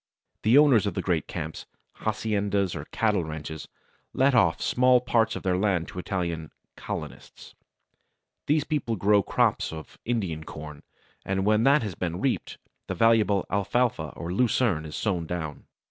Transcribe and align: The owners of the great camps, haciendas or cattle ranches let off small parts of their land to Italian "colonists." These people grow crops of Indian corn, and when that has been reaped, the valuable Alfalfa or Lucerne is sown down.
The 0.41 0.57
owners 0.57 0.87
of 0.87 0.95
the 0.95 1.01
great 1.03 1.27
camps, 1.27 1.67
haciendas 1.99 2.73
or 2.75 2.85
cattle 2.85 3.23
ranches 3.23 3.67
let 4.13 4.33
off 4.33 4.59
small 4.59 4.99
parts 4.99 5.35
of 5.35 5.43
their 5.43 5.55
land 5.59 5.87
to 5.89 5.99
Italian 5.99 6.49
"colonists." 6.75 7.53
These 8.47 8.63
people 8.63 8.95
grow 8.95 9.21
crops 9.21 9.71
of 9.71 9.99
Indian 10.03 10.43
corn, 10.43 10.81
and 11.23 11.45
when 11.45 11.65
that 11.65 11.83
has 11.83 11.93
been 11.93 12.19
reaped, 12.19 12.57
the 12.87 12.95
valuable 12.95 13.45
Alfalfa 13.51 14.11
or 14.15 14.33
Lucerne 14.33 14.87
is 14.87 14.95
sown 14.95 15.27
down. 15.27 15.67